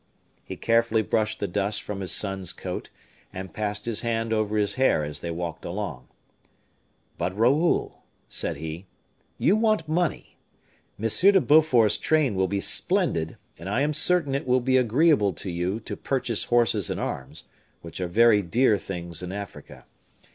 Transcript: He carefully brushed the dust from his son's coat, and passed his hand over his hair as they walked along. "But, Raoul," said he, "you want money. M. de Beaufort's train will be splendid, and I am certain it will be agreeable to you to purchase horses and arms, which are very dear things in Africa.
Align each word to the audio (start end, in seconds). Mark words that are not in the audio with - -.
He 0.43 0.57
carefully 0.57 1.03
brushed 1.03 1.39
the 1.39 1.47
dust 1.47 1.83
from 1.83 1.99
his 2.01 2.11
son's 2.11 2.53
coat, 2.53 2.89
and 3.31 3.53
passed 3.53 3.85
his 3.85 4.01
hand 4.01 4.33
over 4.33 4.57
his 4.57 4.73
hair 4.73 5.03
as 5.03 5.19
they 5.19 5.29
walked 5.29 5.63
along. 5.63 6.07
"But, 7.19 7.37
Raoul," 7.37 8.01
said 8.27 8.57
he, 8.57 8.87
"you 9.37 9.55
want 9.55 9.87
money. 9.87 10.39
M. 10.99 11.07
de 11.07 11.39
Beaufort's 11.39 11.97
train 11.97 12.33
will 12.33 12.47
be 12.47 12.59
splendid, 12.61 13.37
and 13.59 13.69
I 13.69 13.81
am 13.81 13.93
certain 13.93 14.33
it 14.33 14.47
will 14.47 14.59
be 14.59 14.77
agreeable 14.77 15.33
to 15.33 15.51
you 15.51 15.79
to 15.81 15.95
purchase 15.95 16.45
horses 16.45 16.89
and 16.89 16.99
arms, 16.99 17.43
which 17.83 18.01
are 18.01 18.07
very 18.07 18.41
dear 18.41 18.79
things 18.79 19.21
in 19.21 19.31
Africa. 19.31 19.85